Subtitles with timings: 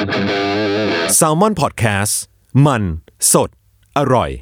[0.00, 0.02] s
[1.26, 2.14] a l ม o n PODCAST
[2.66, 2.82] มัน
[3.32, 3.50] สด
[3.98, 4.32] อร่อย ส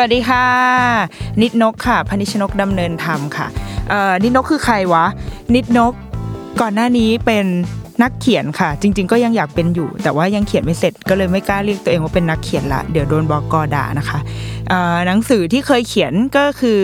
[0.00, 0.46] วัสดีค่ะ
[1.42, 3.46] นิดนกค่ะ พนิชนกดำเนินธรรมค่ะ
[3.88, 5.04] เอ่อนิดนกคือใครวะ
[5.54, 5.92] นิดนก
[6.60, 7.46] ก่อนหน้านี้เป็น
[8.02, 14.18] นักเขียนค่ะ จริง ๆ ก็ยังอยากเป็นอยู่ แต่ว่ายังเขียนไม่เสร็จก็เลยไม่กล้าเรียกตัวเองว่าเป็นนักเขียนละเดี๋ยวโดนบอกอด่านะคะ
[15.06, 16.80] หนังสือที่เคยเขียนก็คือ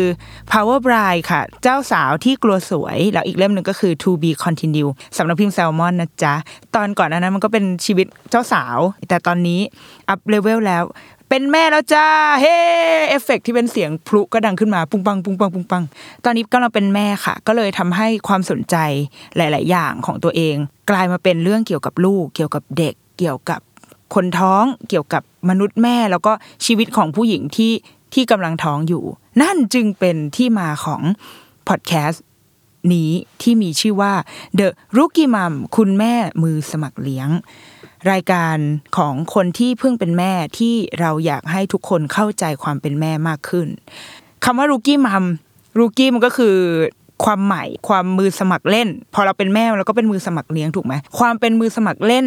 [0.53, 6.35] Power Bride ค่ะ เจ้าสาวที่กลัวสวย แล้วอีกเล่มหนึ่งก็คือ To Be Continue สำนักพิมพ์แซลมอนนะจ๊ะ
[6.75, 9.61] ตอนก่อนหน้านั้นมันก็เป็นชีวิตเจ้าสาว แต่ตอนนี้
[10.09, 10.85] up level แล้ว
[11.29, 12.07] เป็นแม่แล้วจ้า
[12.41, 12.57] เฮ้
[13.09, 15.85] เอฟเฟกต์ที่เป็นเสียงพลุก็ดังขึ้นมาปุ้งปังปุ้งปังปุ้งปัง
[16.25, 18.77] ตอนนี้ก็เราเป็นแม่ค่ะ ก็เลยทำให้ความสนใจ
[19.37, 20.57] หลาย ๆ อย่างของตัวเอง
[20.91, 23.61] กลายมาเป็นเรื่องเกี่ยวกับลูก เกี่ยวกับเด็ก เกี่ยวกับ
[24.15, 26.33] คนท้อง เกี่ยวกับมนุษย์แม่ แล้วก็
[26.67, 27.73] ชีวิตของผู้หญิงที่
[28.15, 29.05] ที่กำลังท้องอยู่
[29.43, 31.03] นั่นจึงเป็นที่มาของ
[31.69, 32.25] พอดแคสต์
[32.93, 33.11] นี้
[33.43, 34.13] ที่มีชื่อว่า
[34.59, 37.29] The Rookie Mom คุณแม่มือสมัครเลี้ยง
[38.13, 38.57] รายการ
[38.97, 43.69] ของคนที่เพิ่งเป็นแม่ที่เราอยากให้ทุกคนเข้าใจความเป็นแม่มากขึ้น
[44.45, 45.25] คำว่า Rookie Mom
[45.79, 46.57] Rookie มันก็คือ
[47.25, 52.27] ความใหม่ความมือสมัครเล่น พอเราเป็นแม่เราก็เป็นมือสมัครเลี้ยงถูกไหมความเป็นมือสมัครเล่น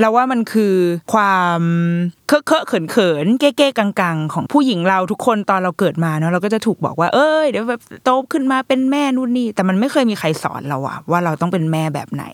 [0.00, 0.74] เราว่ามันคือ
[1.14, 1.60] ความ
[2.28, 12.24] เคอะเคอะเขินเขินเก้เก้กังกังๆของผู้หญิงเราทุกคนตอนเราเกิดมาเนาะเราก็จะถูกบอกว่า เอ้ยเดี๋ยวแบบโตขึ้นมาเป็นแม่นู่นนี่แต่มันไม่เคยมีใครสอนเราอะว่าเราต้องเป็นแม่แบบไหน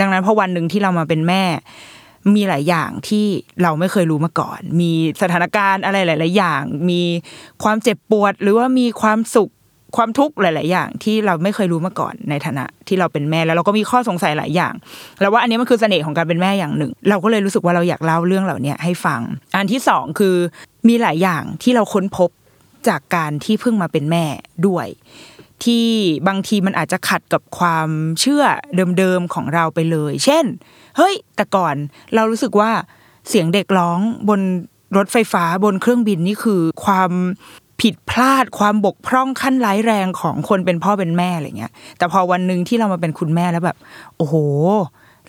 [0.00, 1.42] ดังนั้นพอวันหนึ่งที่เรามาเป็นแม่
[2.34, 3.26] มีหลายอย่างที่
[3.62, 7.02] เราไม่เคยรู้มาก่อน มีสถานการณ์อะไรหลาย ๆ อย่าง มี
[7.64, 9.50] ความเจ็บปวด หรือว่ามีความสุข
[9.96, 14.74] ความทุกข์หลาย ๆ อย่างที่เราไม่เคยรู้มาก่อนในฐานะที่เราเป็นแม่แล้วเราก็มีข้อสงสัยหลายอย่าง
[15.20, 19.20] แล้วว่าอันนี้มันคือเสน่ห์ของการเป็นแม่อย่างหนึ่ง เราก็เลยรู้สึกว่าเราอยากเล่าเรื่องเหล่านี้ให้ฟัง
[19.56, 20.36] อันที่สองคือ
[20.88, 22.30] มีหลายอย่างที่เราค้นพบ
[22.88, 24.24] จากการที่เพิ่งมาเป็นแม่
[24.66, 24.86] ด้วย
[25.64, 25.86] ที่
[26.28, 27.88] บางทีมันอาจจะขัดกับความ
[28.20, 28.44] เชื่อ
[28.98, 30.44] เดิม ๆ ของเราไปเลย เช่น
[30.96, 31.74] เฮ้ย แต่ก่อน
[32.14, 32.70] เรารู้สึกว่า
[33.28, 33.98] เสียงเด็กร้อง
[34.28, 34.40] บน
[34.96, 37.10] รถไฟฟ้าบนเครื่องบินนี่คือความ
[37.82, 43.76] ผิดพลาดความบกพร่องขั้นร้ายแรงของคนเป็นพ่อเป็นแม่อะไรเงี้ย แต่พอวันหนึ่งที่เรามาเป็นคุณแม่แล้วแบบ
[44.16, 44.34] โอ้โห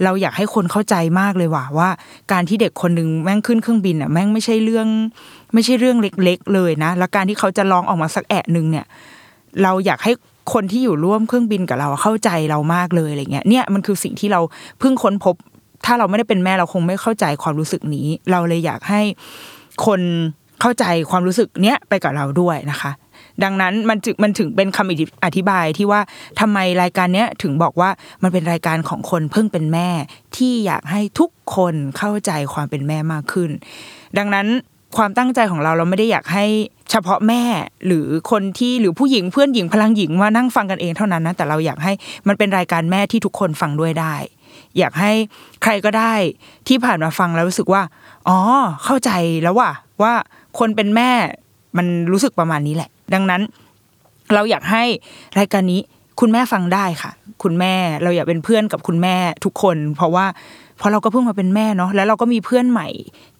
[0.03, 1.89] เราอยากให้คนเข้าใจมากเลยว่ะว่า
[2.31, 4.87] การที่เด็กคนหนึ่งแม่งขึ้นเครื่องบินอะแม่งไม่ใช่เรื่อง
[5.53, 8.85] ไม่ใช่เรื่องเล็ก ๆ เลยนะ แล้วการที่เขาจะร้องออกมาสักแอะหนึ่งเนี่ย
[9.63, 10.13] เราอยากให้
[10.53, 14.41] คนที่อยู่ร่วมเครื่องบินกับเราเข้าใจเรามากเลยอะไรเงี้ยเนี่ยมันคือสิ่งที่เรา
[14.79, 15.35] เพิ่งค้นพบ
[15.85, 19.01] ถ้าเราไม่ได้เป็นแม่เราคงไม่เข้าใจความรู้สึกนี้ เราเลยอยากให้
[19.85, 20.01] คน
[20.61, 22.91] เข้าใจความรู้สึกเนี้ยไปกับเราด้วยนะคะ
[23.43, 26.01] ดังนั้นมันจึงมันถึงเป็นคำอธิบายที่ว่า
[26.39, 27.89] ทำไมรายการเนี้ยถึงบอกว่า
[28.23, 29.89] มันเป็นรายการของคนเพิ่งเป็นแม่
[30.35, 33.49] ที่อยากให้ทุกคนเข้าใจความเป็นแม่มากขึ้น
[34.17, 34.47] ดังนั้น
[34.97, 36.45] ความตั้งใจของเราเราไม่ได้อยากให้
[36.91, 37.43] เฉพาะแม่
[37.85, 41.93] หรือคนที่หรือผู้หญิงเพื่อนหญิงพลังหญิงมานั่งฟังกันเองเท่านั้นนะแต่เราอยากให้
[42.27, 44.15] มันเป็นรายการแม่ที่ทุกคนฟังด้วยได้
[44.77, 45.11] อยากให้
[45.63, 46.13] ใครก็ได้
[46.67, 47.81] ที่ผ่านมาฟังแล้วรู้สึกว่า
[48.27, 48.37] อ๋อ
[48.83, 49.11] เข้าใจ
[49.43, 50.13] แล้วว่าว่า
[50.59, 51.11] คนเป็นแม่
[51.77, 53.41] มันรู้สึกประมาณนี้แหละ ดังนั้น
[54.33, 54.83] เราอยากให้
[55.39, 55.81] รายการนี้
[56.19, 57.11] คุณแม่ฟังได้ค่ะ
[57.43, 57.73] คุณแม่
[58.03, 60.25] เราอยากเป็นเพื่อนกับคุณแม่ทุกคน เพราะว่า
[60.77, 62.87] เพราะเราก็เพิ่งมาเป็นแม่เนาะแล้วเราก็มีเพื่อนใหม่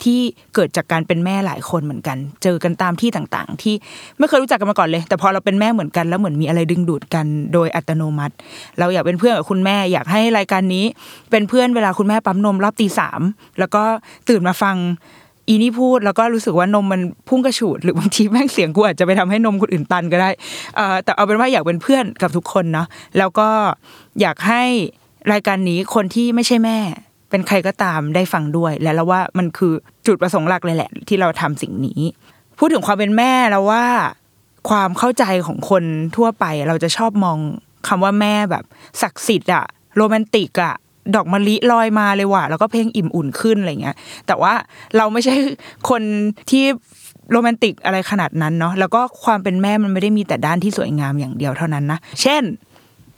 [0.03, 0.19] ที่
[0.55, 3.75] เกิดจากการเป็นแม่หลายคนเหมือนกัน เจอกันตามที่ต่างๆ ที่
[4.17, 8.35] ไม่เคยรู้จักกันมาก่อนเลย แต่พอเราเป็นแม่เหมือนกันแล้วเหมือนมีอะไรดึงดูดกันโดยอัตโนมัติ
[8.79, 10.85] เราอยากเป็นเพื่อนกับคุณแม่อยากให้รายการนี้
[11.31, 13.21] เป็นเพื่อนเวลาคุณแม่ปั๊มนมรอบตีสาม
[13.59, 13.83] แล้วก็
[14.29, 14.77] ตื่นมาฟัง
[15.47, 20.29] อีนี่พูดแล้วก็รู้สึกว่านมมันพุ่งกระฉูดหรือบางทีแม่งเสียงกูอาจจะไปทำให้นมคนอื่นตันก็ได้
[21.03, 22.87] แต่เอาเป็นว่าอยากเป็นเพื่อนกับทุกคนเนาะ
[23.17, 23.49] แล้วก็
[24.21, 24.63] อยากให้
[25.31, 26.77] รายการนี้คนที่ไม่ใช่แม่
[27.29, 29.73] เป็นใครก็ตามได้ฟังด้วย และเราว่ามันคือ
[30.07, 32.01] จุดประสงค์หลักเลยแหละ ที่เราทำสิ่งนี้
[32.59, 33.85] พูดถึงความเป็นแม่แล้วว่า
[34.69, 35.83] ความเข้าใจของคน
[36.15, 37.37] ทั่วไป เราจะชอบมอง
[37.87, 38.63] คำว่าแม่แบบ
[39.01, 39.65] ศักดิ์สิทธิ์อะ
[39.97, 40.75] โรแมนติกอะ
[41.15, 43.95] ดอกมะลิลอยมาเลยว่ะแล้วก็เพลงอิ่มอุ่นขึ้นอะไรเงี้ย
[44.27, 44.53] แต่ว่า
[44.97, 45.35] เราไม่ใช่
[45.89, 46.01] คน
[46.49, 46.63] ที่
[47.31, 52.43] โรแมนติกอะไรขนาดนั้นเนาะแล้วก็ความเป็นแม่มันไม่ได้มีแต่ด้านที่สวยงามอย่างเดียวเท่านั้นนะ เช่น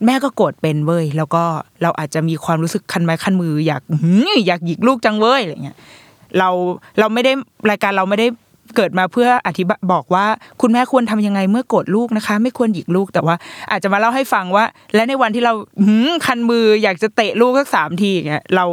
[0.06, 1.44] แม่ก็โกรธเป็นเว้ยแล้วก็
[1.84, 3.82] เราอาจจะมีความรู้สึกคันไม้คันมือ อยาก
[4.48, 5.78] อยากหยิกลูกจังเว้ยอะไรเงี้ย
[6.38, 6.50] เรา
[7.00, 7.32] เราไม่ได้
[7.70, 8.28] รายการเราไม่ได้
[8.76, 10.26] เกิดมาเพื่ออธิบายบอกว่า
[10.62, 13.36] คุณแม่ควรทำยังไงเมื่อโกรธลูกนะคะ ไม่ควรหยิกลูกแต่ว่า
[13.72, 14.66] อาจจะมาเล่าให้ฟังว่า
[14.96, 15.54] และในวันที่เรา
[15.86, 18.66] หืคันมืออยากจะเตะลูกสักสามทีอย่างเงี้ยเรา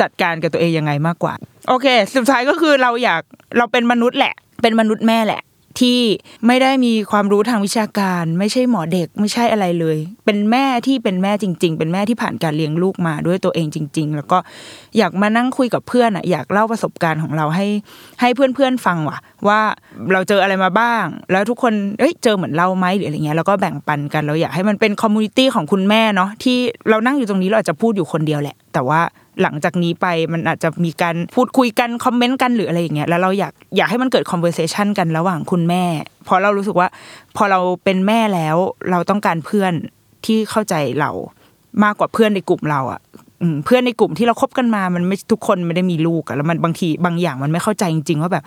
[0.00, 1.34] จัดการกับตัวเองยังไงมากกว่า
[1.68, 1.86] โอเค
[2.16, 3.22] สุดท้ายก็คือเราอยาก
[3.58, 5.42] เราเป็นมนุษย์แหละ เป็นมนุษย์แม่แหละ
[5.80, 5.98] ที่
[6.46, 14.38] ไม่ได้มีความรู้ทางวิชาการ ไม่ใช่หมอเด็กไม่ใช่อะไรเลย เป็นแม่ที่เป็นแม่จริง ๆ เป็นแม่ที่ผ่านการเลี้ยงลูกมาด้วยตัวเองจริง ๆ แล้วก็
[14.98, 17.66] อยากมานั่งคุยกับเพื่อนอะอยากเล่าประสบการณ์ของเราให้
[18.20, 19.60] ให้เพื่อนๆฟังว่ะ ว่า
[20.12, 26.58] เราเจออะไรมาบ้าง แล้วทุกคนเอ้ยเจอเหมือนเราไหมหรืออะไรเงี้ยแล้วก็แบ่งปันกันเราอยากให้มันเป็น community ของคุณแม่เนาะที่
[26.90, 29.00] เรานั่งอยู่ตรงนี้เราอาจจะพูดอยู่คนเดียวแหละ แต่ว่า
[29.42, 35.84] หลังจากนี้ไปมันอาจจะมีการพูดคุยกันคอมเมนต์กันหรืออะไรอย่างเงี้ยแล้วเราอยากอยากให้มันเกิด conversation กันระหว่างคุณแม่
[36.24, 36.88] เพราะเรารู้สึกว่า
[37.36, 38.56] พอเราเป็นแม่แล้ว
[38.90, 39.72] เราต้องการเพื่อน
[40.26, 41.10] ที่เข้าใจเรา
[41.84, 43.00] มากกว่าเพื่อนในกลุ่มเราอะ
[43.64, 48.44] เพื่อนในกลุ่มที่เราคบกันมามันไม่ทุกคนไม่ได้มีลูกอะแล้วมันบางทีบางอย่างมันไม่เข้าใจจริง ๆ ว่าแบบ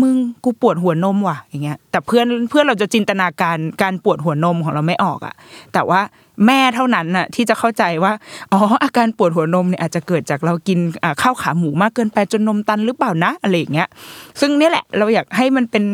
[0.00, 0.14] มึง
[0.44, 5.34] กูปวดหัวนมว่ะอย่างเงี้ย แต่เพื่อนเพื่อนเราจะจินตนาการการปวดหัวนมของเราไม่ออกอะ
[5.72, 6.00] แต่ว่า
[6.46, 8.12] แม่เท่านั้นน่ะที่จะเข้าใจว่า
[8.52, 10.78] อ๋ออาการปวดหัวนมเนี่ยอาจจะเกิดจากเรากิน
[11.22, 13.88] ข้าวขาหมูมากเกินไปจนนมตันหรือเปล่านะอะไรอย่างเงี้ย
[14.40, 15.84] ซึ่งนี่แหละ เราอยากให้มันเป็น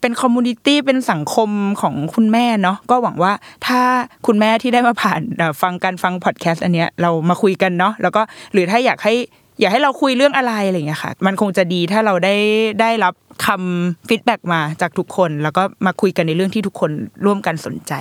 [0.00, 1.50] เป็น community เป็นสังคม
[1.80, 3.32] ของคุณแม่เนาะก็หวังว่า
[3.66, 3.80] ถ้า
[4.26, 5.20] คุณแม่ที่ได้มาผ่าน
[5.62, 8.22] ฟังการฟังพอดแคสต์อันเนี้ยเรามาคุยกันเนาะแล้วก็
[8.52, 9.14] หรือถ้าอยากให้
[9.60, 12.34] อยากให้เราคุยเรื่องอะไรอะไรอย่างเงี้ยค่ะ มันคงจะดีถ้าเราได้
[12.80, 13.14] ได้รับ
[13.46, 16.90] คำ feedback มาจากทุกคน แล้วก็มาคุยกันในเรื่องที่ทุกคน
[17.24, 17.92] ร่วมกันสนใจ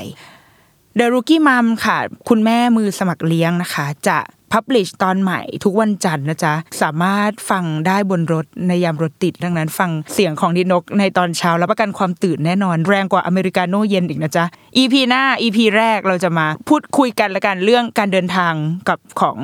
[1.00, 1.98] The Rookie Mom ค่ะ
[2.30, 4.18] คุณแม่มือสมัครเลี้ยงนะคะ จะ
[4.52, 14.46] พับลิชตอนใหม่ทุกวันจันทร์นะจ๊ะ สามารถฟังได้บนรถในยามรถติด ดังนั้นฟังเสียงของดินกในตอนเช้ารับประกันความตื่นแน่นอนแรงกว่าอเมริกาโน่เย็นอีกนะจ๊ะ
[14.78, 18.54] EP หน้า EP แรกเราจะมาพูดคุยกันละกันเรื่องการเดินทาง
[18.90, 19.38] กับของ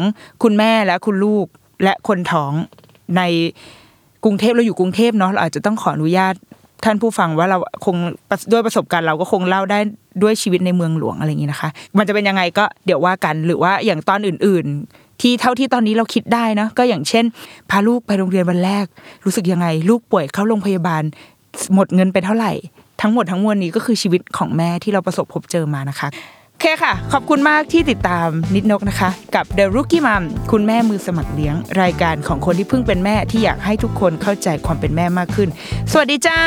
[0.43, 1.47] คุณแม่และคุณลูก
[1.83, 2.53] และคนท้อง
[3.17, 3.21] ใน
[4.23, 6.35] กรุงเทพเราอยู่กรุงเทพเนาะเราอาจจะต้องขออนุญาต
[6.83, 7.95] ท่านผู้ฟังว่าเราคง
[8.51, 9.79] ด้วยประสบการณ์เราก็คงเล่าได้
[10.23, 17.25] ด้วยชีวิตในเมืองหลวงอะไรอย่างนี้นะคะ มันจะเป็นยังไงก็เดี๋ยวว่ากันหรือว่าอย่างตอนอื่น ๆ ที่เท่าที่ตอนนี้เราคิดได้เนาะก็อย่างเช่น
[17.69, 18.85] พาลูกไปโรงเรียนวันแรก
[19.25, 21.03] รู้สึกยังไง ลูกป่วยเข้าโรงพยาบาล
[21.73, 22.51] หมดเงินไปเท่าไหร่
[23.01, 26.07] ทั้งหมดทั้งมวลนี้ก็คือชีวิตของแม่ที่เราประสบพบเจอมานะคะ
[26.65, 35.49] เคค่ะ ขอบคุณมากที่ติดตามนิดนกนะคะ กับ The Rookie Mom คุณแม่มือสมัครเลี้ยง รายการของคนที่เพิ่งเป็นแม่ที่อยากให้ทุกคนเข้าใจความเป็นแม่มากขึ้น
[35.91, 36.43] สวัสดีเจ้า